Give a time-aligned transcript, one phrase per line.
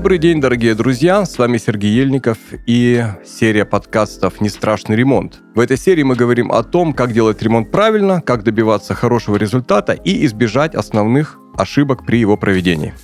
[0.00, 1.26] Добрый день, дорогие друзья!
[1.26, 5.42] С вами Сергей Ельников и серия подкастов «Не страшный ремонт».
[5.54, 9.92] В этой серии мы говорим о том, как делать ремонт правильно, как добиваться хорошего результата
[9.92, 12.94] и избежать основных ошибок при его проведении.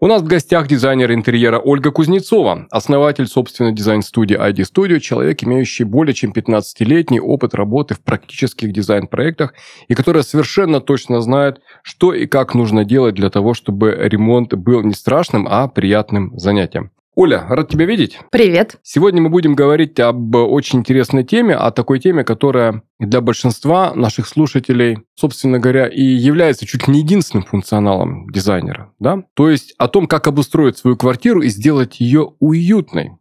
[0.00, 5.82] У нас в гостях дизайнер интерьера Ольга Кузнецова, основатель собственной дизайн-студии ID Studio, человек, имеющий
[5.82, 9.54] более чем 15-летний опыт работы в практических дизайн-проектах
[9.88, 14.82] и которая совершенно точно знает, что и как нужно делать для того, чтобы ремонт был
[14.82, 16.92] не страшным, а приятным занятием.
[17.20, 18.20] Оля, рад тебя видеть.
[18.30, 18.78] Привет.
[18.84, 24.28] Сегодня мы будем говорить об очень интересной теме, о такой теме, которая для большинства наших
[24.28, 28.92] слушателей, собственно говоря, и является чуть ли не единственным функционалом дизайнера.
[29.00, 29.24] Да?
[29.34, 33.18] То есть о том, как обустроить свою квартиру и сделать ее уютной.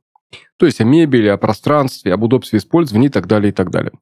[0.57, 3.93] То есть о мебели, о пространстве, об удобстве использования и так далее, и так далее.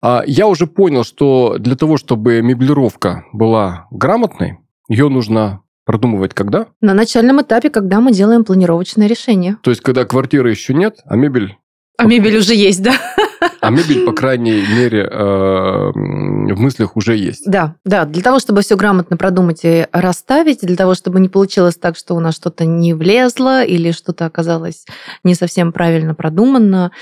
[0.00, 6.66] А я уже понял, что для того, чтобы меблировка была грамотной, ее нужно Продумывать когда?
[6.80, 9.56] На начальном этапе, когда мы делаем планировочное решение.
[9.62, 11.56] То есть, когда квартиры еще нет, а мебель...
[11.96, 12.92] А мебель уже есть, да.
[13.60, 17.44] А мебель, по крайней мере, э, в мыслях уже есть.
[17.46, 18.04] Да, да.
[18.04, 22.14] Для того, чтобы все грамотно продумать и расставить, для того, чтобы не получилось так, что
[22.14, 24.86] у нас что-то не влезло или что-то оказалось
[25.22, 26.92] не совсем правильно продумано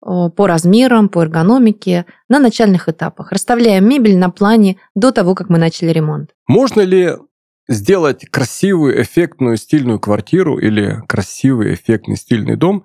[0.00, 3.32] по размерам, по эргономике, на начальных этапах.
[3.32, 6.30] Расставляем мебель на плане до того, как мы начали ремонт.
[6.46, 7.14] Можно ли
[7.68, 12.84] сделать красивую, эффектную, стильную квартиру или красивый, эффектный, стильный дом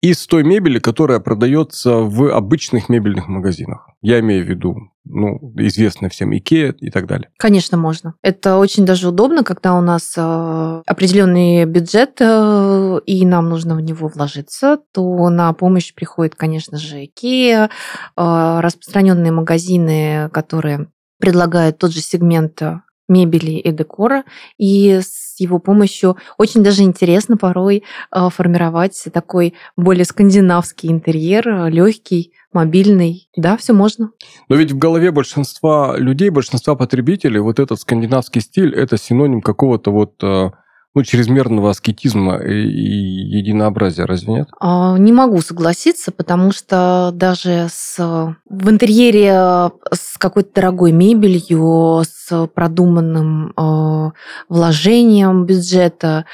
[0.00, 3.86] из той мебели, которая продается в обычных мебельных магазинах.
[4.00, 7.28] Я имею в виду, ну, известно всем Икея и так далее.
[7.36, 8.14] Конечно, можно.
[8.22, 13.82] Это очень даже удобно, когда у нас э, определенный бюджет, э, и нам нужно в
[13.82, 17.68] него вложиться, то на помощь приходит, конечно же, Икея,
[18.16, 20.88] э, распространенные магазины, которые
[21.18, 22.62] предлагают тот же сегмент
[23.10, 24.24] мебели и декора,
[24.56, 32.32] и с его помощью очень даже интересно порой а, формировать такой более скандинавский интерьер, легкий,
[32.52, 33.28] мобильный.
[33.36, 34.10] Да, все можно.
[34.48, 39.90] Но ведь в голове большинства людей, большинства потребителей вот этот скандинавский стиль– это синоним какого-то
[39.90, 40.52] вот а,
[40.94, 44.48] ну, чрезмерного аскетизма и единообразия, разве нет?
[44.58, 52.46] А, не могу согласиться, потому что даже с, в интерьере с какой-то дорогой мебелью, с
[52.48, 54.10] продуманным э,
[54.48, 56.26] вложением бюджета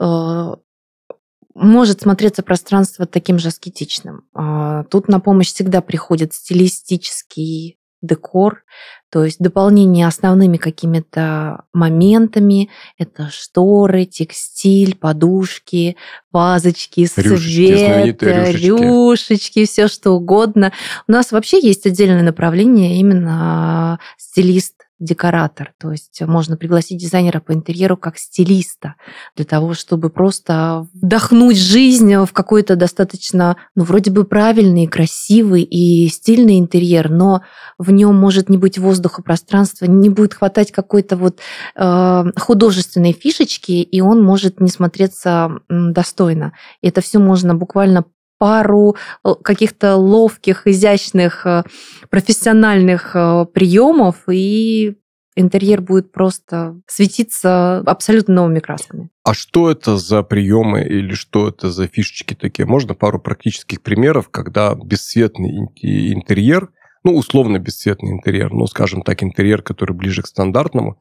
[0.00, 0.54] э,
[1.54, 4.22] может смотреться пространство таким же аскетичным.
[4.90, 8.64] Тут на помощь всегда приходит стилистический декор,
[9.10, 12.70] то есть дополнение основными какими-то моментами.
[12.98, 15.96] Это шторы, текстиль, подушки,
[16.30, 20.72] вазочки, свет, рюшечки, рюшечки, все что угодно.
[21.06, 25.72] У нас вообще есть отдельное направление именно стилист декоратор.
[25.78, 28.94] То есть можно пригласить дизайнера по интерьеру как стилиста
[29.36, 36.08] для того, чтобы просто вдохнуть жизнь в какой-то достаточно, ну, вроде бы правильный, красивый и
[36.08, 37.42] стильный интерьер, но
[37.78, 41.38] в нем может не быть воздуха, пространства, не будет хватать какой-то вот
[41.76, 46.52] э, художественной фишечки, и он может не смотреться достойно.
[46.82, 48.04] И это все можно буквально
[48.38, 51.64] пару э, каких-то ловких, изящных, э,
[52.10, 54.96] профессиональных э, приемов, и
[55.36, 59.10] интерьер будет просто светиться абсолютно новыми красками.
[59.24, 62.66] А что это за приемы или что это за фишечки такие?
[62.66, 66.70] Можно пару практических примеров, когда бесцветный интерьер,
[67.04, 71.00] ну, условно бесцветный интерьер, ну, скажем так, интерьер, который ближе к стандартному,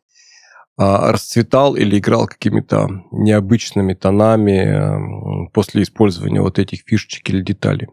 [0.77, 7.87] расцветал или играл какими-то необычными тонами после использования вот этих фишечек или деталей.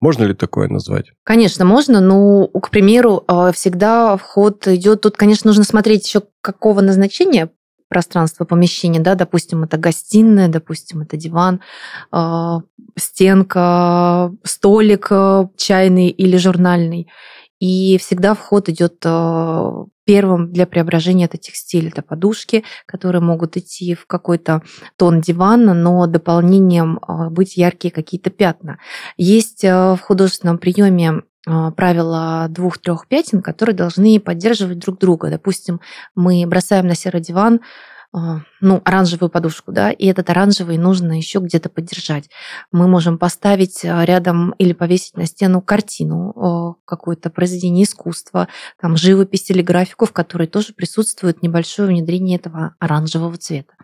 [0.00, 1.12] Можно ли такое назвать?
[1.24, 5.00] Конечно, можно, но, к примеру, а, всегда вход идет.
[5.00, 7.50] Тут, конечно, нужно смотреть еще какого назначения
[7.88, 11.60] пространство помещения, да, допустим, это гостиная, допустим, это диван,
[12.10, 12.60] а,
[12.98, 15.10] стенка, столик
[15.56, 17.08] чайный или журнальный.
[17.58, 19.04] И всегда вход идет
[20.06, 24.62] Первым для преображения это текстиль, это подушки, которые могут идти в какой-то
[24.96, 28.78] тон дивана, но дополнением а, быть яркие какие-то пятна.
[29.16, 35.28] Есть а, в художественном приеме а, правила двух-трех пятен, которые должны поддерживать друг друга.
[35.28, 35.80] Допустим,
[36.14, 37.60] мы бросаем на серый диван
[38.60, 42.30] ну, оранжевую подушку, да, и этот оранжевый нужно еще где-то поддержать.
[42.72, 48.48] Мы можем поставить э, рядом или повесить на стену картину, какое-то произведение искусства,
[48.80, 53.74] там, живопись или графику, в которой тоже присутствует небольшое внедрение этого оранжевого цвета.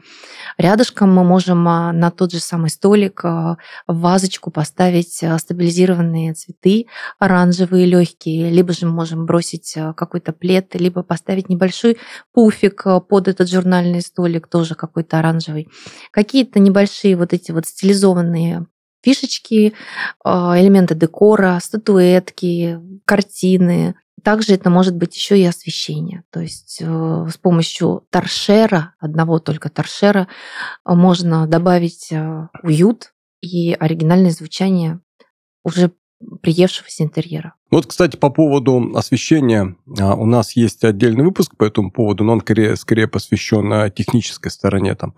[0.58, 6.34] Рядышком мы можем а, на тот же самый столик а, в вазочку поставить а, стабилизированные
[6.34, 6.86] цветы
[7.18, 11.98] оранжевые, легкие, либо же мы можем бросить какой-то плед, либо поставить небольшой
[12.32, 15.68] пуфик под этот журнальный столик, тоже какой-то оранжевый.
[16.10, 18.66] Какие-то небольшие вот эти вот стилизованные
[19.04, 19.74] фишечки,
[20.24, 26.22] элементы декора, статуэтки, картины, также это может быть еще и освещение.
[26.30, 30.28] То есть э, с помощью торшера, одного только торшера,
[30.84, 35.00] можно добавить э, уют и оригинальное звучание
[35.64, 35.92] уже
[36.42, 37.54] приевшегося интерьера.
[37.70, 42.32] Вот, кстати, по поводу освещения, а, у нас есть отдельный выпуск по этому поводу, но
[42.32, 45.14] он скорее, скорее посвящен технической стороне там,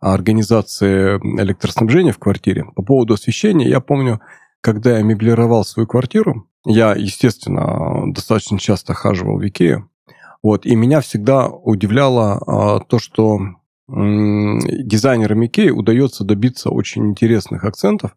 [0.00, 2.66] организации электроснабжения в квартире.
[2.76, 4.20] По поводу освещения, я помню,
[4.60, 9.88] когда я меблировал свою квартиру, я, естественно, достаточно часто хаживал в Икею.
[10.42, 13.40] Вот, и меня всегда удивляло а, то, что
[13.88, 18.14] дизайнерам Икеи удается добиться очень интересных акцентов а,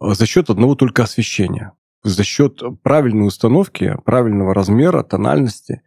[0.00, 1.72] за счет одного только освещения.
[2.02, 5.82] За счет правильной установки, правильного размера, тональности,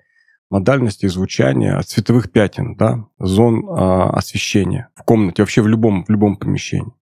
[0.50, 6.38] модальности звучания, цветовых пятен, да, зон а, освещения в комнате, вообще в любом, в любом
[6.38, 6.94] помещении.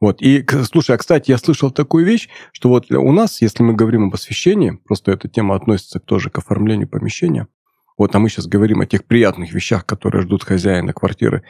[0.00, 0.20] Вот.
[0.20, 4.08] И, слушай, а, кстати, я слышал такую вещь, что вот у нас, если мы говорим
[4.08, 7.46] об освещении, просто эта тема относится тоже к оформлению помещения,
[7.96, 11.44] вот, а мы сейчас говорим о тех приятных вещах, которые ждут хозяина квартиры,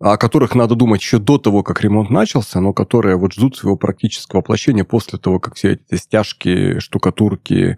[0.00, 3.76] о которых надо думать еще до того, как ремонт начался, но которые вот ждут своего
[3.76, 7.76] практического воплощения после того, как все эти стяжки, штукатурки,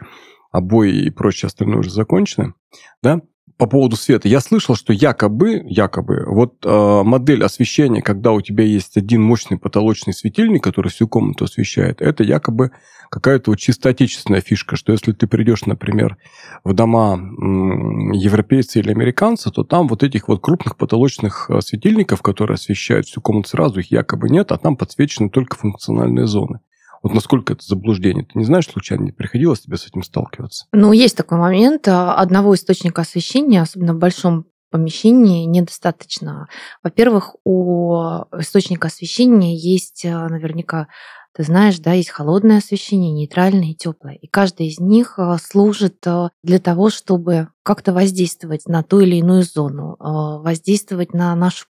[0.50, 2.54] обои и прочее остальное уже закончены,
[3.02, 3.20] да,
[3.58, 4.28] по поводу света.
[4.28, 9.58] Я слышал, что якобы, якобы, вот э, модель освещения, когда у тебя есть один мощный
[9.58, 12.72] потолочный светильник, который всю комнату освещает, это якобы
[13.10, 16.18] какая-то вот чисто отечественная фишка, что если ты придешь, например,
[16.64, 22.20] в дома м, европейцы или американцы, то там вот этих вот крупных потолочных э, светильников,
[22.20, 26.60] которые освещают всю комнату сразу, их якобы нет, а там подсвечены только функциональные зоны.
[27.06, 28.24] Вот насколько это заблуждение?
[28.24, 30.66] Ты не знаешь, случайно не приходилось тебе с этим сталкиваться?
[30.72, 31.86] Ну, есть такой момент.
[31.86, 36.48] Одного источника освещения, особенно в большом помещении, недостаточно.
[36.82, 37.94] Во-первых, у
[38.36, 40.88] источника освещения есть э, наверняка
[41.32, 44.14] ты знаешь, да, есть холодное освещение, нейтральное и теплое.
[44.14, 46.04] И каждый из них э, служит
[46.42, 51.66] для того, чтобы как-то воздействовать на ту или иную зону, воздействовать на нашу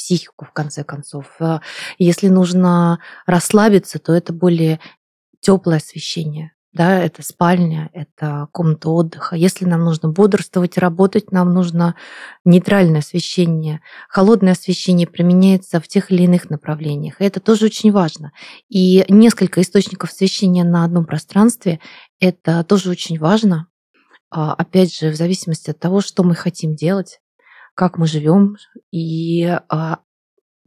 [0.00, 1.26] психику, в конце концов.
[1.40, 1.60] Э,
[1.98, 4.80] если нужно расслабиться, то это более
[5.40, 6.52] теплое освещение.
[6.72, 9.34] Да, это спальня, это комната отдыха.
[9.34, 11.96] Если нам нужно бодрствовать, работать, нам нужно
[12.44, 13.80] нейтральное освещение.
[14.08, 17.20] Холодное освещение применяется в тех или иных направлениях.
[17.20, 18.30] И это тоже очень важно.
[18.68, 21.80] И несколько источников освещения на одном пространстве–
[22.20, 23.66] это тоже очень важно.
[24.30, 27.18] А, опять же, в зависимости от того, что мы хотим делать,
[27.74, 28.56] как мы живем,
[28.90, 29.98] и а,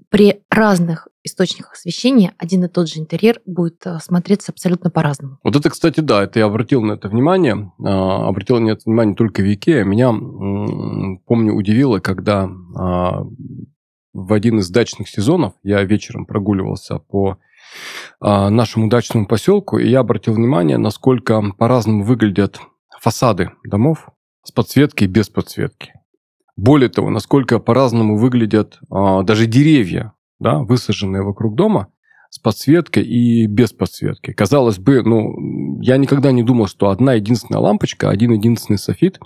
[0.10, 5.40] при разных источниках освещения один и тот же интерьер будет а, смотреться абсолютно по-разному.
[5.44, 7.72] Вот это, кстати, да, это я обратил на это внимание.
[7.84, 9.86] А, обратил на это внимание только в Икее.
[9.86, 10.12] Меня,
[11.26, 12.50] помню, удивило, когда
[14.16, 17.40] в один из дачных сезонов я вечером прогуливался по
[18.22, 22.60] нашему дачному поселку, и я обратил внимание, насколько по-разному выглядят
[23.02, 24.10] фасады домов
[24.44, 25.94] с подсветкой и без подсветки.
[26.56, 31.88] Более того, насколько по-разному выглядят а, даже деревья, да, высаженные вокруг дома,
[32.30, 34.34] с подсветкой и без подсветки.
[34.34, 39.20] Казалось бы, ну, я никогда не думал, что одна единственная лампочка, один единственный софит,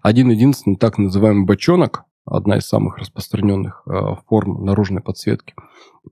[0.00, 5.54] один единственный так называемый бочонок, одна из самых распространенных э, форм наружной подсветки,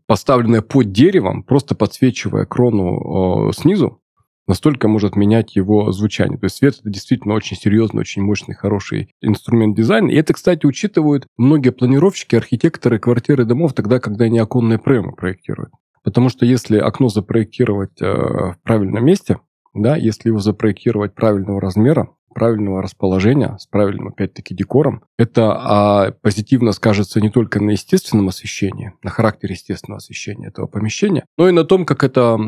[0.07, 4.03] поставленная под деревом, просто подсвечивая крону э, снизу,
[4.47, 6.39] настолько может менять его звучание.
[6.39, 10.11] То есть свет это действительно очень серьезный, очень мощный, хороший инструмент дизайна.
[10.11, 15.73] И это, кстати, учитывают многие планировщики, архитекторы квартиры домов тогда, когда они оконные проемы проектируют.
[16.03, 19.39] Потому что если окно запроектировать э, в правильном месте,
[19.75, 26.73] да, если его запроектировать правильного размера, правильного расположения, с правильным, опять-таки, декором, это а, позитивно
[26.73, 31.65] скажется не только на естественном освещении, на характере естественного освещения этого помещения, но и на
[31.65, 32.39] том, как это,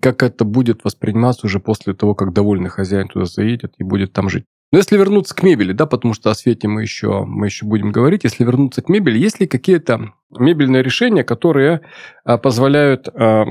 [0.00, 4.28] как это будет восприниматься уже после того, как довольный хозяин туда заедет и будет там
[4.28, 4.44] жить.
[4.70, 7.90] Но если вернуться к мебели, да, потому что о свете мы еще, мы еще будем
[7.90, 11.80] говорить, если вернуться к мебели, есть ли какие-то мебельные решения, которые
[12.24, 13.44] а, позволяют а,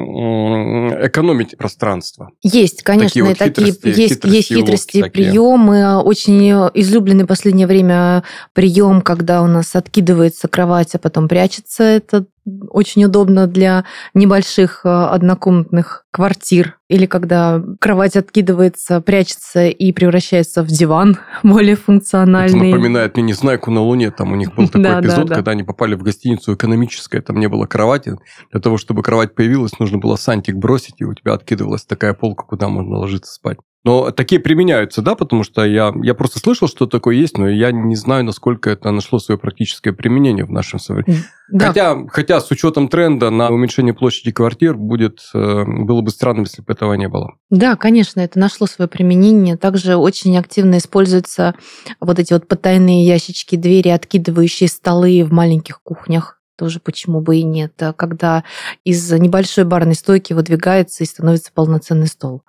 [1.06, 2.32] экономить пространство.
[2.44, 6.02] Есть, конечно, такие, вот такие хитрости, есть хитрости, есть хитрости, уловки приемы.
[6.02, 11.84] Очень излюбленный в последнее время прием, когда у нас откидывается кровать, а потом прячется.
[11.84, 12.26] Это
[12.70, 16.78] очень удобно для небольших э, однокомнатных квартир.
[16.88, 22.70] Или когда кровать откидывается, прячется и превращается в диван более функциональный.
[22.70, 24.12] Это напоминает мне «Незнайку на Луне».
[24.12, 25.36] Там у них был такой да, эпизод, да, да.
[25.36, 28.18] когда они попали в гостиницу экономическая, там не было кровати.
[28.52, 32.44] Для того, чтобы кровать появилась, нужно было сантик бросить, и у тебя откидывалась такая полка,
[32.44, 33.58] куда можно ложиться спать.
[33.84, 37.72] Но такие применяются, да, потому что я, я просто слышал, что такое есть, но я
[37.72, 41.24] не знаю, насколько это нашло свое практическое применение в нашем современном.
[41.50, 41.68] Да.
[41.68, 46.62] Хотя, хотя с учетом тренда на уменьшение площади квартир будет, э, было бы странно, если
[46.64, 47.36] бы этого не было.
[47.50, 49.56] Да, конечно, это нашло свое применение.
[49.56, 51.56] Также очень активно используются
[52.02, 57.44] вот эти вот потайные ящички, двери, откидывающие столы в маленьких кухнях тоже почему бы и
[57.44, 58.44] нет, когда
[58.84, 62.42] из небольшой барной стойки выдвигается и становится полноценный стол.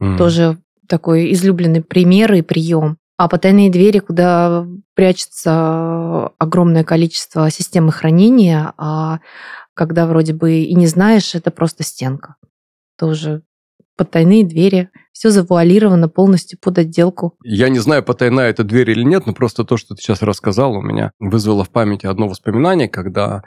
[0.00, 0.16] Mm.
[0.16, 2.98] Тоже такой излюбленный пример и прием.
[3.16, 9.18] А потайные двери, куда прячется огромное количество системы хранения, а
[9.74, 12.36] когда вроде бы и не знаешь, это просто стенка.
[12.96, 13.42] Тоже
[13.98, 17.34] потайные двери, все завуалировано полностью под отделку.
[17.42, 20.72] Я не знаю, потайная эта дверь или нет, но просто то, что ты сейчас рассказал,
[20.72, 23.42] у меня вызвало в памяти одно воспоминание, когда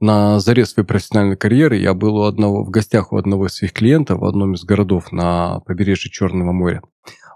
[0.00, 3.72] на заре своей профессиональной карьеры я был у одного, в гостях у одного из своих
[3.72, 6.82] клиентов в одном из городов на побережье Черного моря.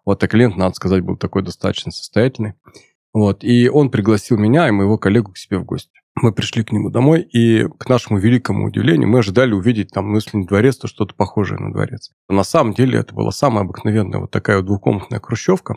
[0.05, 2.55] Вот, а клиент, надо сказать, был такой достаточно состоятельный.
[3.15, 5.98] Вот, и он пригласил меня и моего коллегу к себе в гости.
[6.23, 10.17] Мы пришли к нему домой, и к нашему великому удивлению мы ожидали увидеть там, ну,
[10.17, 12.11] если не дворец, то что-то похожее на дворец.
[12.29, 15.77] На самом деле это была самая обыкновенная вот такая вот двухкомнатная хрущевка.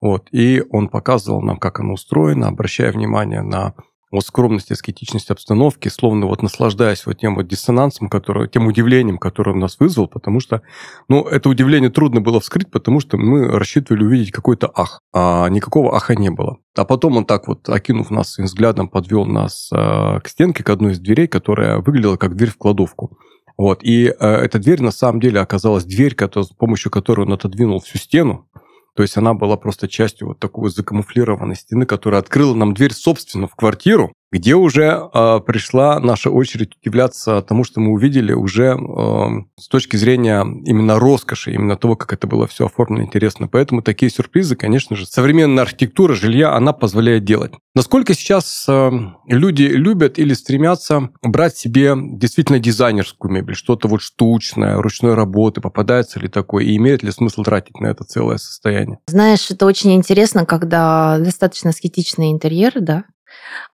[0.00, 3.74] Вот, и он показывал нам, как она устроена, обращая внимание на
[4.12, 9.52] вот скромность, аскетичность обстановки, словно вот наслаждаясь вот тем вот диссонансом, который, тем удивлением, которое
[9.52, 10.62] он нас вызвал, потому что,
[11.08, 15.96] ну, это удивление трудно было вскрыть, потому что мы рассчитывали увидеть какой-то ах, а никакого
[15.96, 16.58] аха не было.
[16.76, 20.70] А потом он так вот, окинув нас своим взглядом, подвел нас э, к стенке, к
[20.70, 23.18] одной из дверей, которая выглядела как дверь в кладовку.
[23.56, 23.82] Вот.
[23.82, 27.80] И э, эта дверь на самом деле оказалась дверь, который, с помощью которой он отодвинул
[27.80, 28.48] всю стену,
[28.94, 33.48] то есть она была просто частью вот такой закамуфлированной стены, которая открыла нам дверь, собственно,
[33.48, 39.60] в квартиру, где уже э, пришла наша очередь удивляться тому, что мы увидели уже э,
[39.60, 43.46] с точки зрения именно роскоши, именно того, как это было все оформлено интересно.
[43.46, 47.52] Поэтому такие сюрпризы, конечно же, современная архитектура жилья, она позволяет делать.
[47.74, 48.90] Насколько сейчас э,
[49.26, 56.18] люди любят или стремятся брать себе действительно дизайнерскую мебель, что-то вот штучное, ручной работы, попадается
[56.18, 58.98] ли такое, и имеет ли смысл тратить на это целое состояние?
[59.06, 63.04] Знаешь, это очень интересно, когда достаточно аскетичный интерьер, да,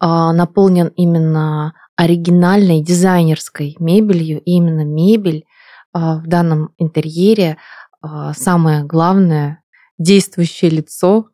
[0.00, 5.46] наполнен именно оригинальной дизайнерской мебелью, и именно мебель
[5.92, 7.56] а, в данном интерьере
[8.02, 9.62] а, самое главное
[9.98, 11.33] действующее лицо а,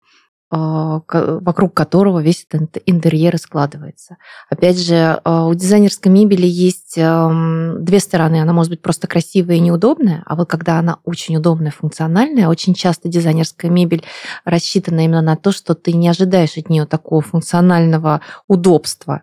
[0.51, 4.17] вокруг которого весь этот интерьер складывается.
[4.49, 8.43] Опять же, а, у дизайнерской мебели есть две стороны.
[8.43, 12.75] Она может быть просто красивая и неудобная, а вот когда она очень удобная, функциональная, очень
[12.75, 14.05] часто дизайнерская мебель
[14.45, 19.23] рассчитана именно на то, что ты не ожидаешь от нее такого функционального удобства.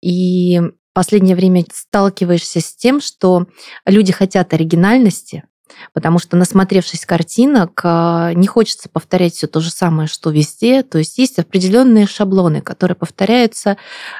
[0.00, 0.60] И
[0.96, 3.46] последнее время сталкиваешься с тем, что
[3.84, 5.44] люди хотят оригинальности,
[5.92, 10.82] Потому что, насмотревшись картинок, а, не хочется повторять все то же самое, что везде.
[10.82, 13.76] То есть есть определенные шаблоны, которые повторяются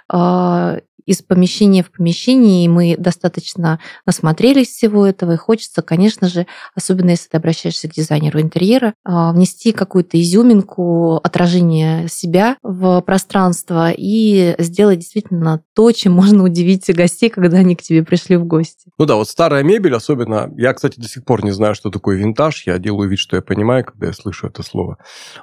[0.09, 6.47] а, из помещения в помещение, и мы достаточно насмотрелись всего этого, и хочется, конечно же,
[6.75, 13.91] особенно если ты обращаешься к дизайнеру интерьера, а, внести какую-то изюминку, отражение себя в пространство
[13.97, 18.91] и сделать действительно то, чем можно удивить гостей, когда они к тебе пришли в гости.
[18.99, 22.17] Ну да, вот старая мебель особенно, я, кстати, до сих пор не знаю, что такое
[22.17, 24.99] винтаж, я делаю вид, что я понимаю, когда я слышу это слово.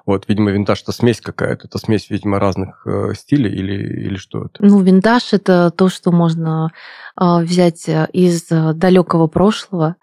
[0.05, 4.45] Вот, видимо, винтаж– это смесь какая-то, это смесь, видимо, разных э, стилей или, или что
[4.45, 4.55] это?
[4.59, 6.71] Ну, винтаж– это это то, что можно
[7.15, 9.95] а, взять э, из э, далекого прошлого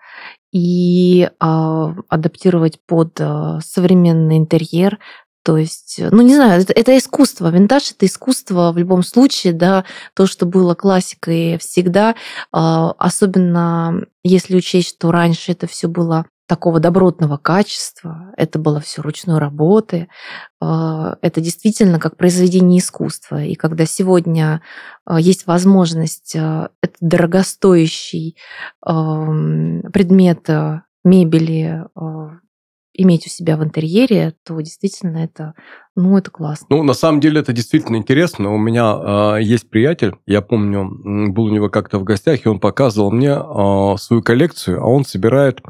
[0.52, 4.98] и а, адаптировать под э, современный интерьер,
[5.42, 7.48] то есть, ну, не знаю, это, это искусство.
[7.50, 12.14] Винтаж– это искусство в любом случае, да, то, что было классикой всегда,
[12.52, 19.02] а, особенно если учесть, что раньше это все было такого добротного качества, это было все
[19.02, 20.08] ручной работы,
[20.60, 23.44] а, это действительно как произведение искусства.
[23.44, 24.60] И когда сегодня
[25.04, 28.36] а, есть возможность а, этот дорогостоящий
[28.82, 30.48] предмет
[31.04, 31.84] мебели
[32.94, 35.54] иметь у себя в интерьере, то действительно это,
[35.94, 36.66] ну, это классно.
[36.68, 38.52] Ну, на самом деле это действительно интересно.
[38.52, 40.90] У меня э, есть приятель, я помню,
[41.32, 45.04] был у него как-то в гостях, и он показывал мне э, свою коллекцию, а он
[45.04, 45.60] собирает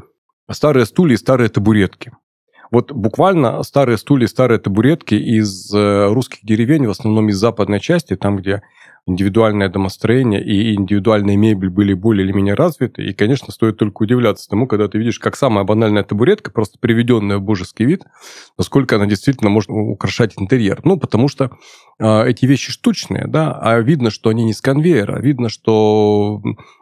[0.53, 2.11] старые стулья и старые табуретки.
[2.71, 8.15] Вот буквально старые стулья, старые табуретки из э, русских деревень, в основном из западной части,
[8.15, 8.61] там, где
[9.07, 13.03] индивидуальное домостроение и индивидуальная мебель были более или менее развиты.
[13.03, 17.37] И, конечно, стоит только удивляться тому, когда ты видишь, как самая банальная табуретка, просто приведенная
[17.37, 18.03] в божеский вид,
[18.57, 20.79] насколько она действительно может украшать интерьер.
[20.83, 21.51] Ну, потому что
[21.99, 26.41] э, эти вещи штучные, да, а видно, что они не с конвейера, видно, что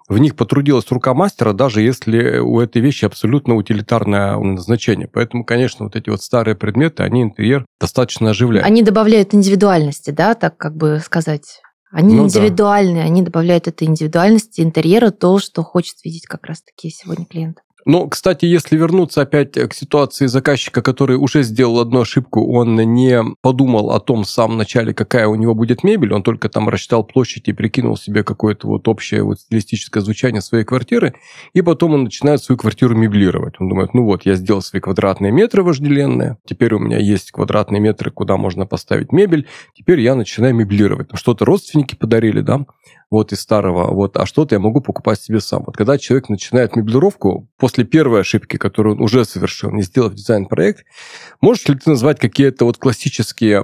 [0.09, 5.07] в них потрудилась рука мастера, даже если у этой вещи абсолютно утилитарное назначение.
[5.07, 8.67] Поэтому, конечно, вот эти вот старые предметы, они интерьер достаточно оживляют.
[8.67, 11.61] Они добавляют индивидуальности, да, так как бы сказать.
[11.91, 13.09] Они ну, индивидуальные, да.
[13.09, 17.59] они добавляют этой индивидуальности интерьера, то, что хочет видеть как раз-таки сегодня клиент.
[17.89, 23.19] Но, кстати, если вернуться опять к ситуации заказчика, который уже сделал одну ошибку, он не
[23.41, 27.03] подумал о том в самом начале, какая у него будет мебель, он только там рассчитал
[27.03, 31.15] площадь и прикинул себе какое-то вот общее вот стилистическое звучание своей квартиры,
[31.53, 33.55] и потом он начинает свою квартиру меблировать.
[33.57, 37.79] Он думает, ну вот, я сделал свои квадратные метры вожделенные, теперь у меня есть квадратные
[37.79, 41.09] метры, куда можно поставить мебель, теперь я начинаю меблировать.
[41.15, 42.67] Что-то родственники подарили, да,
[43.11, 45.63] вот из старого, вот, а что-то я могу покупать себе сам.
[45.65, 50.85] Вот когда человек начинает меблировку, после первой ошибки, которую он уже совершил, не сделав дизайн-проект,
[51.41, 53.63] можешь ли ты назвать какие-то вот классические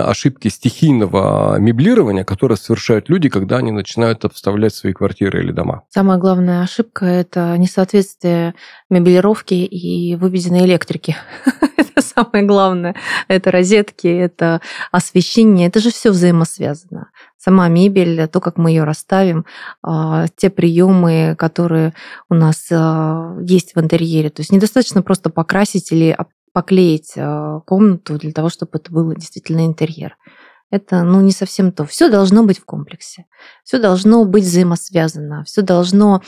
[0.00, 5.82] ошибки стихийного меблирования, которые совершают люди, когда они начинают обставлять свои квартиры или дома?
[5.90, 8.54] Самая главная ошибка– это несоответствие
[8.90, 11.16] меблировки и выведенной электрики.
[11.76, 12.94] это самое главное.
[13.26, 14.60] Это розетки, это
[14.92, 17.08] освещение, это же все взаимосвязано
[17.44, 19.44] сама мебель, то, как мы ее расставим,
[19.82, 21.92] а, те приемы, которые
[22.30, 24.30] у нас а, есть в интерьере.
[24.30, 26.16] То есть недостаточно просто покрасить или
[26.52, 30.16] поклеить а, комнату для того, чтобы это был действительно интерьер.
[30.70, 31.84] Это ну, не совсем то.
[31.84, 33.26] Все должно быть в комплексе.
[33.62, 35.44] Все должно быть взаимосвязано.
[35.44, 36.20] Все должно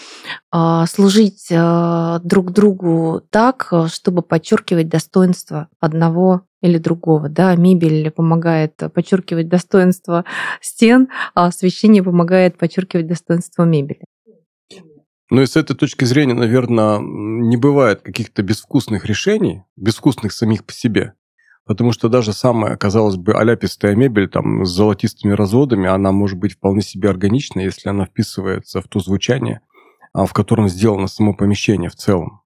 [0.53, 7.29] э, служить э, друг другу так, чтобы подчеркивать достоинство одного или другого.
[7.29, 7.55] Да?
[7.55, 10.25] Мебель помогает подчеркивать достоинство
[10.61, 14.05] стен, а освещение помогает подчеркивать достоинство мебели.
[15.29, 20.73] Ну и с этой точки зрения, наверное, не бывает каких-то безвкусных решений, безвкусных самих по
[20.73, 21.15] себе.
[21.65, 26.53] Потому что даже самая, казалось бы, аляпистая мебель там, с золотистыми разводами, она может быть
[26.53, 29.63] вполне себе органична, если она вписывается в то звучание,
[30.13, 32.43] а, в котором сделано само помещение в целом.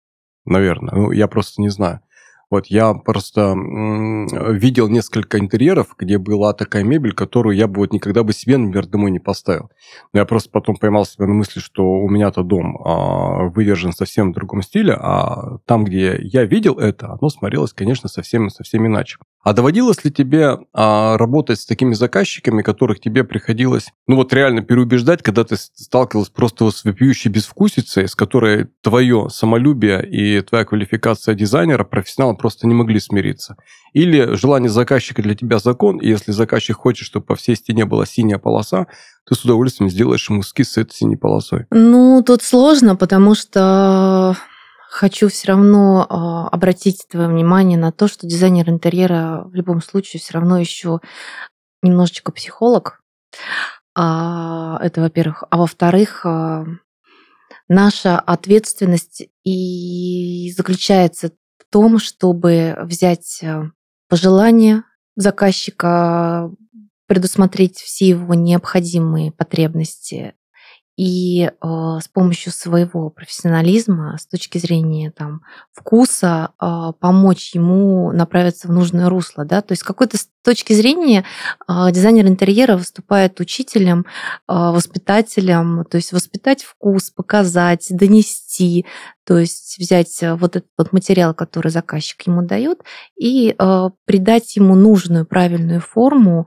[0.47, 0.95] Наверное.
[0.95, 2.01] Ну, я просто не знаю.
[2.51, 8.25] Вот я просто видел несколько интерьеров, где была такая мебель, которую я бы вот никогда
[8.25, 9.71] бы себе, например, домой не поставил.
[10.13, 14.33] Но я просто потом поймал себя на мысли, что у меня-то дом а, выдержан совсем
[14.33, 19.19] в другом стиле, а там, где я видел это, оно смотрелось, конечно, совсем, совсем иначе.
[19.43, 24.61] А доводилось ли тебе а, работать с такими заказчиками, которых тебе приходилось, ну вот реально
[24.61, 31.35] переубеждать, когда ты сталкивалась просто с вопиющей безвкусицей, с которой твое самолюбие и твоя квалификация
[31.35, 33.57] дизайнера, профессионала просто не могли смириться?
[33.95, 38.05] Или желание заказчика для тебя закон, и если заказчик хочет, чтобы по всей стене была
[38.05, 38.89] синяя полоса,
[39.27, 41.67] ты с удовольствием сделаешь ему эскиз с этой синей полосой?
[41.71, 44.37] Ну, тут сложно, потому что
[44.91, 50.21] хочу все равно а, обратить твое внимание на то, что дизайнер интерьера в любом случае
[50.21, 51.01] все равно еще
[51.81, 53.01] немножечко психолог.
[53.95, 55.45] А, это, во-первых.
[55.49, 56.65] А во-вторых, а,
[57.69, 63.43] наша ответственность и заключается в том, чтобы взять
[64.09, 66.51] пожелания заказчика,
[67.07, 70.35] предусмотреть все его необходимые потребности
[71.01, 75.41] и э, с помощью своего профессионализма, с точки зрения там,
[75.73, 79.47] вкуса, э, помочь ему направиться в нужное русло.
[79.47, 79.63] Да?
[79.63, 81.25] То есть какой-то с точки зрения
[81.67, 84.05] э, дизайнер интерьера выступает учителем, э,
[84.49, 88.85] воспитателем, то есть воспитать вкус, показать, донести,
[89.25, 92.83] то есть взять вот этот вот материал, который заказчик ему дает,
[93.19, 96.47] и э, придать ему нужную, правильную форму,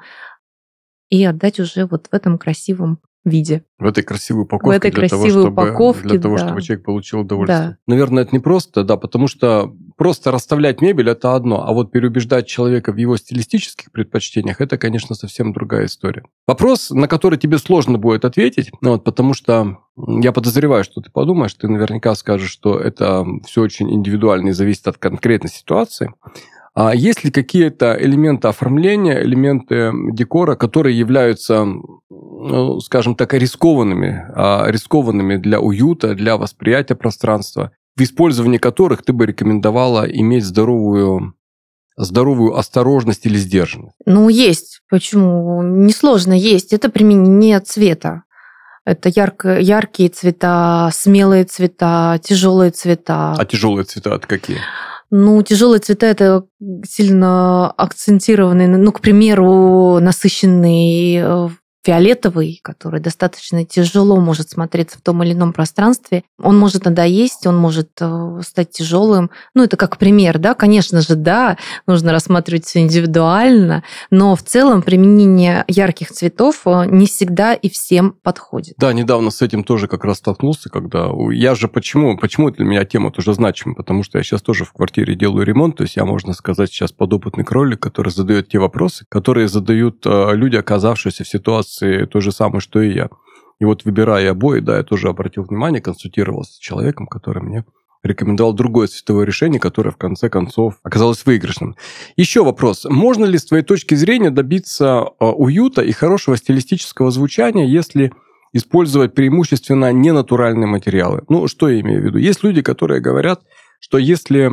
[1.10, 3.64] и отдать уже вот в этом красивом виде.
[3.80, 4.74] В этой красивой упаковке.
[4.74, 6.46] В этой для красивой того, чтобы, упаковке, Для того, да.
[6.46, 7.60] чтобы человек получил удовольствие.
[7.60, 7.78] Да.
[7.88, 12.48] Наверное, это не просто, да, потому что просто расставлять мебель– это одно, а вот переубеждать
[12.48, 16.24] человека в его стилистических предпочтениях– это, конечно, совсем другая история.
[16.48, 21.12] Вопрос, на который тебе сложно будет ответить, ну, вот, потому что я подозреваю, что ты
[21.12, 26.12] подумаешь, ты наверняка скажешь, что это все очень индивидуально и зависит от конкретной ситуации.
[26.76, 31.66] А есть ли какие-то элементы оформления, элементы декора, которые являются,
[32.10, 37.72] ну, скажем так, рискованными, а, рискованными для уюта, для восприятия пространства?
[37.96, 41.36] в использовании которых ты бы рекомендовала иметь здоровую
[41.96, 43.96] здоровую осторожность или сдержанность?
[44.08, 44.82] Ну, есть.
[44.90, 45.62] Почему?
[45.62, 46.74] Несложно есть.
[46.74, 48.24] Это применение цвета.
[48.84, 53.36] Это ярко, яркие цвета, смелые цвета, тяжелые цвета.
[53.38, 54.58] А тяжелые цвета это какие?
[55.15, 56.47] Ну, тяжелые цвета это
[56.89, 61.49] сильно акцентированные, ну, к примеру, насыщенный э,
[61.84, 67.58] фиолетовый, который достаточно тяжело может смотреться в том или ином пространстве, он может надоесть, он
[67.58, 69.32] может э, стать тяжелым.
[69.54, 74.82] Ну, это как пример, да, конечно же, да, нужно рассматривать все индивидуально, но в целом
[74.82, 78.76] применение ярких цветов э, не всегда и всем подходит.
[78.78, 82.86] Да, недавно с этим тоже как раз столкнулся, когда я же почему, почему для меня
[82.86, 86.06] тема тоже значима, потому что я сейчас тоже в квартире делаю ремонт, то есть я,
[86.06, 91.28] можно сказать, сейчас подопытный кролик, который задает те вопросы, которые задают э, люди, оказавшиеся в
[91.28, 93.10] ситуации ситуации то же самое, что и я.
[93.60, 97.66] И вот выбирая обои, да, я тоже обратил внимание, консультировался с человеком, который мне
[98.04, 101.76] рекомендовал другое цветовое решение, которое в конце концов оказалось выигрышным.
[102.18, 102.86] Еще вопрос.
[102.90, 108.12] Можно ли с твоей точки зрения добиться а, уюта и хорошего стилистического звучания, если
[108.52, 111.22] использовать преимущественно ненатуральные материалы?
[111.30, 112.18] Ну, что я имею в виду?
[112.18, 113.44] Есть люди, которые говорят,
[113.84, 114.50] что если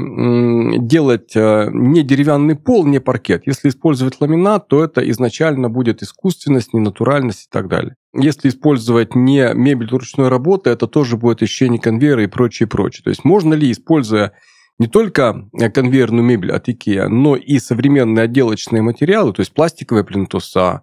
[0.89, 6.75] делать э, не деревянный пол, не паркет, если использовать ламинат, то это изначально будет искусственность,
[6.75, 7.95] ненатуральность и так далее.
[8.13, 13.05] Если использовать не мебель ручной работы, это тоже будет ощущение конвейера и прочее, прочее.
[13.05, 14.33] То есть можно ли, используя
[14.81, 20.03] не только э, конвейерную мебель от IKEA, но и современные отделочные материалы, то есть пластиковые
[20.03, 20.83] плинтуса,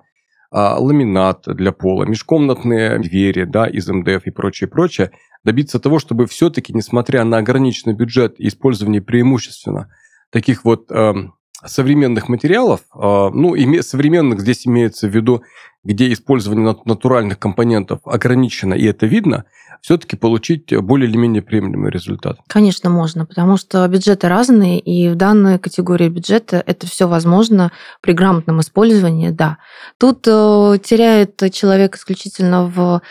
[0.51, 5.11] ламинат для пола, межкомнатные двери да, из МДФ и прочее, прочее,
[5.43, 9.89] добиться того, чтобы все-таки, несмотря на ограниченный бюджет и использование преимущественно
[10.29, 11.13] таких вот э,
[11.65, 15.43] современных материалов, э, ну, име, современных здесь имеется в виду,
[15.87, 19.45] где использование натуральных компонентов ограничено, и это видно,
[19.81, 22.39] все-таки получить более или менее приемлемый результат?
[22.47, 27.71] Конечно, можно, потому что бюджеты разные, и в данной категории бюджета это все возможно
[28.01, 29.59] при грамотном использовании, да.
[29.97, 33.01] Тут э, теряет человек исключительно в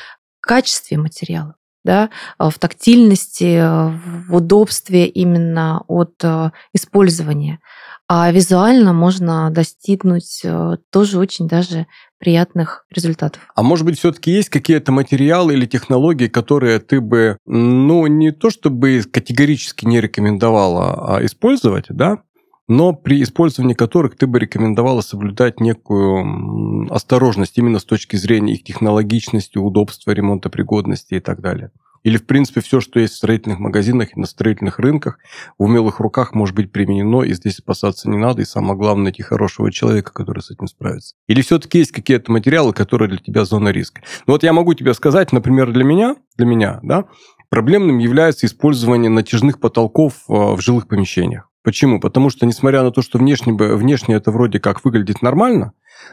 [0.41, 3.89] качестве материала да, в тактильности, э,
[4.29, 7.61] в удобстве именно от э, использования.
[8.09, 10.43] А визуально можно достигнуть
[10.91, 11.87] тоже очень даже
[12.19, 13.43] приятных результатов.
[13.55, 18.51] А может быть, все-таки есть какие-то материалы или технологии, которые ты бы, ну, не то
[18.51, 22.23] чтобы категорически не рекомендовала а использовать, да,
[22.69, 28.65] но при использовании которых ты бы рекомендовала соблюдать некую осторожность именно с точки зрения их
[28.65, 31.71] технологичности, удобства, ремонтопригодности и так далее.
[32.07, 35.19] Или, в принципе, все, что есть в строительных магазинах и на строительных рынках,
[35.59, 39.25] в умелых руках может быть применено, и здесь опасаться не надо, и самое главное, найти
[39.25, 41.17] хорошего человека, который с этим справится.
[41.27, 44.03] Или все-таки есть какие-то материалы, которые для тебя зона риска.
[44.29, 47.07] Ну вот я могу тебе сказать, например, для меня, для меня, да,
[47.49, 51.51] проблемным является использование натяжных потолков э, в жилых помещениях.
[51.65, 51.99] Почему?
[51.99, 55.73] Потому что, несмотря на то, что внешне, внешне это вроде как выглядит нормально,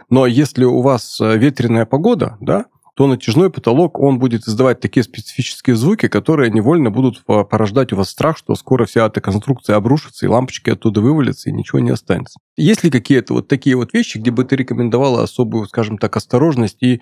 [0.10, 5.04] но если у вас э, ветреная погода, да, то натяжной потолок, он будет издавать такие
[5.04, 10.26] специфические звуки, которые невольно будут порождать у вас страх, что скоро вся эта конструкция обрушится,
[10.26, 12.40] и лампочки оттуда вывалятся, и ничего не останется.
[12.56, 16.78] Есть ли какие-то вот такие вот вещи, где бы ты рекомендовала особую, скажем так, осторожность
[16.82, 17.02] и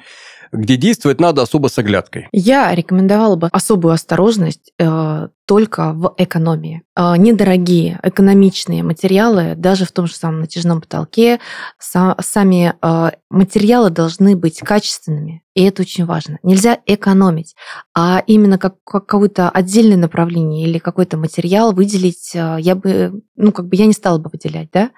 [0.54, 2.28] где действовать надо особо с оглядкой?
[2.32, 6.84] Я рекомендовала бы особую осторожность э, только в экономии.
[6.96, 11.40] Э, недорогие, экономичные материалы, даже в том же самом натяжном потолке,
[11.80, 15.42] са, сами э, материалы должны быть качественными.
[15.54, 16.38] И это очень важно.
[16.44, 17.56] Нельзя экономить,
[17.94, 23.52] а именно как, как какое-то отдельное направление или какой-то материал выделить, э, я бы, ну,
[23.52, 24.92] как бы я не стала бы выделять, да.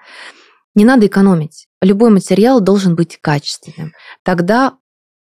[0.74, 1.66] Не надо экономить.
[1.80, 3.92] Любой материал должен быть качественным.
[4.22, 4.78] Тогда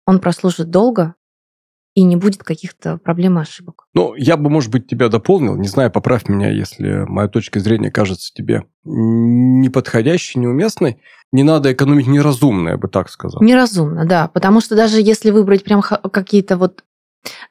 [0.06, 1.16] он прослужит долго,
[1.98, 3.88] и не будет каких-то проблем и ошибок.
[3.96, 5.56] Ну, я бы, может быть, тебя дополнил.
[5.56, 11.02] Не знаю, поправь меня, если моя точка зрения кажется тебе неподходящей, неуместной.
[11.32, 13.42] Не надо экономить неразумно, я бы так сказал.
[13.42, 14.28] Неразумно, да.
[14.28, 16.84] Потому что даже если выбрать прям какие-то вот...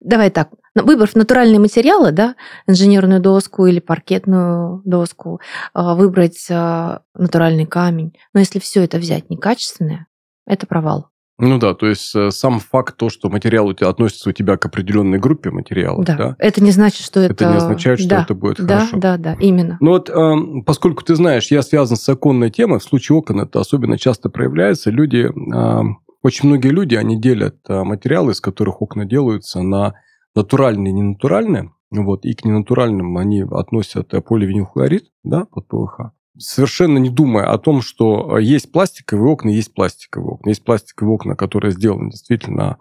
[0.00, 2.34] Давай так, выбрав натуральные материалы, да,
[2.66, 5.40] инженерную доску или паркетную доску,
[5.74, 8.12] а, выбрать а, натуральный камень.
[8.32, 10.06] Но если все это взять некачественное,
[10.46, 11.10] это провал.
[11.38, 14.56] Ну да, то есть э, сам факт то, что материал у тебя относится у тебя
[14.56, 16.16] к определенной группе материалов, да.
[16.16, 16.36] да?
[16.38, 17.34] Это не значит, что это...
[17.34, 18.22] Это не означает, что да.
[18.22, 18.96] это будет да, хорошо.
[18.96, 19.76] Да, да, да, именно.
[19.80, 23.60] Ну вот, э, поскольку ты знаешь, я связан с оконной темой, в случае окон это
[23.60, 25.82] особенно часто проявляется, люди, э,
[26.22, 29.94] очень многие люди, они делят э, материалы, из которых окна делаются, на
[30.34, 31.72] натуральные и ненатуральные.
[31.90, 37.58] Вот, и к ненатуральным они относят э, поливинилхлорид, да, под ПВХ совершенно не думая о
[37.58, 40.50] том, что э, есть пластиковые окна, есть пластиковые окна.
[40.50, 42.76] Есть пластиковые окна, которые сделаны действительно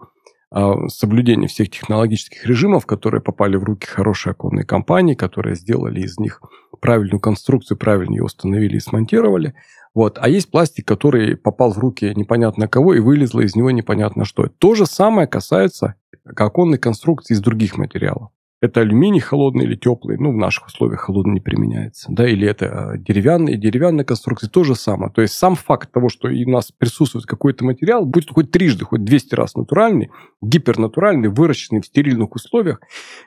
[0.50, 6.18] а, соблюдение всех технологических режимов, которые попали в руки хорошей оконной компании, которые сделали из
[6.18, 6.40] них
[6.80, 9.54] правильную конструкцию, правильно ее установили и смонтировали.
[9.96, 10.18] Вот.
[10.20, 14.46] А есть пластик, который попал в руки непонятно кого и вылезло из него непонятно что.
[14.46, 18.28] То же самое касается оконной конструкции из других материалов.
[18.60, 22.94] Это алюминий холодный или теплый, ну, в наших условиях холодный не применяется, да, или это
[22.98, 25.10] деревянные, деревянная конструкция, то же самое.
[25.12, 29.04] То есть сам факт того, что у нас присутствует какой-то материал, будь хоть трижды, хоть
[29.04, 30.10] 200 раз натуральный,
[30.48, 32.80] гипернатуральный, выращенный в стерильных условиях,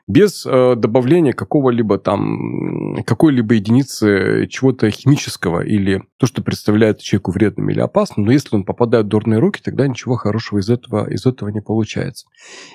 [0.08, 7.69] без э, добавления какого-либо там, какой-либо единицы чего-то химического или то, что представляет человеку вредным
[7.69, 11.25] или опасным, но если он попадает в дурные руки, тогда ничего хорошего из этого, из
[11.25, 12.27] этого не получается.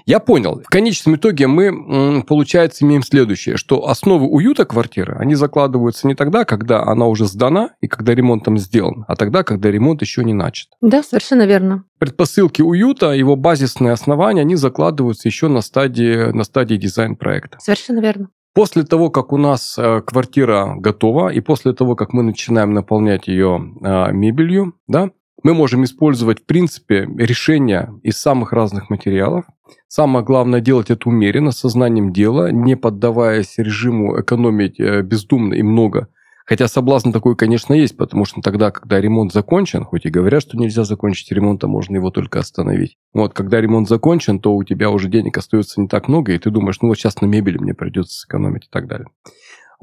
[0.06, 0.60] Я понял.
[0.64, 6.44] В конечном итоге мы получается, имеем следующее, что основы уюта квартиры, они закладываются не тогда,
[6.44, 10.32] когда она уже сдана и когда ремонт там сделан, а тогда, когда ремонт еще не
[10.32, 10.68] начат.
[10.80, 11.84] Да, совершенно верно.
[11.98, 17.58] Предпосылки уюта, его базисные основания, они закладываются еще на стадии, на стадии дизайн-проекта.
[17.60, 18.28] Совершенно верно.
[18.54, 23.26] После того, как у нас э, квартира готова, и после того, как мы начинаем наполнять
[23.26, 25.10] ее э, мебелью, да,
[25.42, 29.44] мы можем использовать, в принципе, решения из самых разных материалов.
[29.88, 36.08] Самое главное делать это умеренно, сознанием дела, не поддаваясь режиму экономить э, бездумно и много.
[36.44, 40.58] Хотя соблазн такой, конечно, есть, потому что тогда, когда ремонт закончен, хоть и говорят, что
[40.58, 42.98] нельзя закончить ремонт, а можно его только остановить.
[43.14, 46.50] Вот, когда ремонт закончен, то у тебя уже денег остается не так много, и ты
[46.50, 49.08] думаешь, ну вот сейчас на мебели мне придется сэкономить и так далее.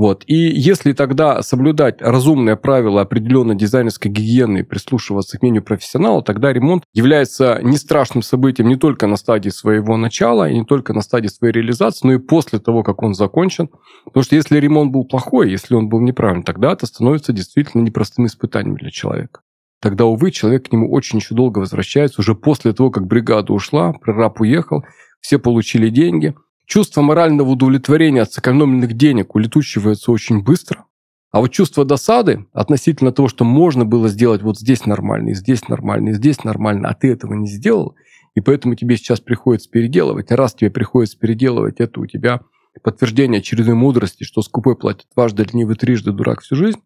[0.01, 0.23] Вот.
[0.25, 6.51] И если тогда соблюдать разумные правила определенной дизайнерской гигиены и прислушиваться к мнению профессионала, тогда
[6.51, 11.01] ремонт является не страшным событием не только на стадии своего начала и не только на
[11.01, 13.69] стадии своей реализации, но и после того, как он закончен.
[14.05, 18.25] Потому что если ремонт был плохой, если он был неправильный, тогда это становится действительно непростым
[18.25, 19.41] испытанием для человека.
[19.83, 23.93] Тогда, увы, человек к нему очень еще долго возвращается, уже после того, как бригада ушла,
[23.93, 24.83] прораб уехал,
[25.19, 26.33] все получили деньги–
[26.65, 30.85] Чувство морального удовлетворения от сэкономленных денег улетучивается очень быстро.
[31.31, 35.67] А вот чувство досады относительно того, что можно было сделать вот здесь нормально, и здесь
[35.69, 37.95] нормально, и здесь нормально, а ты этого не сделал,
[38.35, 40.31] и поэтому тебе сейчас приходится переделывать.
[40.31, 42.41] А раз тебе приходится переделывать, это у тебя
[42.83, 46.79] подтверждение очередной мудрости, что скупой платит дважды, ленивый трижды, дурак всю жизнь.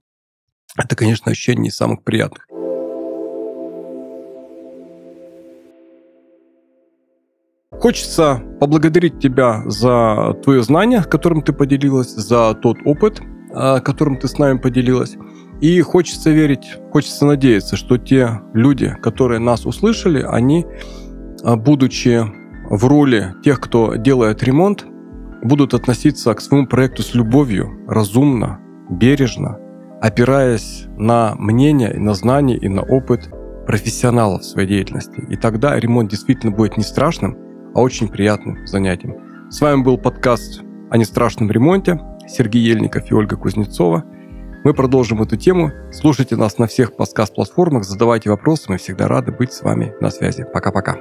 [0.77, 2.47] Это, конечно, ощущение не самых приятных.
[7.79, 13.21] Хочется поблагодарить тебя за твое знание, которым ты поделилась, за тот опыт,
[13.53, 15.17] а, которым ты с нами поделилась.
[15.61, 20.65] И хочется верить, хочется надеяться, что те люди, которые нас услышали, они,
[21.43, 22.23] а, будучи
[22.69, 24.85] в роли тех, кто делает ремонт,
[25.43, 28.59] будут относиться к своему проекту с любовью, разумно,
[28.89, 29.59] бережно,
[30.01, 33.29] опираясь на мнение, на знания и на опыт
[33.65, 35.23] профессионалов в своей деятельности.
[35.29, 37.37] И тогда ремонт действительно будет не страшным,
[37.75, 39.51] а очень приятным занятием.
[39.51, 41.99] С вами был подкаст о нестрашном ремонте.
[42.27, 44.03] Сергей Ельников и Ольга Кузнецова.
[44.63, 45.71] Мы продолжим эту тему.
[45.91, 48.71] Слушайте нас на всех подкаст-платформах, задавайте вопросы.
[48.71, 50.43] Мы всегда рады быть с вами на связи.
[50.51, 50.97] Пока-пока.